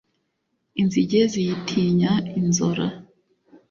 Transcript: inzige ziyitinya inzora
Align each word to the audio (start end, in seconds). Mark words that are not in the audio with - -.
inzige 0.81 1.21
ziyitinya 1.33 2.13
inzora 2.39 2.85